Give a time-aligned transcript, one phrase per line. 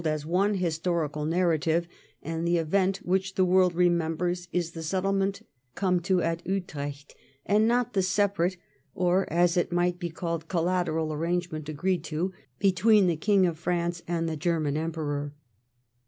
[0.01, 1.87] 125 as one historical narrative,
[2.23, 7.13] and the event which the world remembers is the settlement come to at Utrecht,
[7.45, 8.57] and not the separate,
[8.95, 13.59] or as it might be called colla teral, arrangement agreed to between the King of
[13.59, 15.35] France and the German Emperor.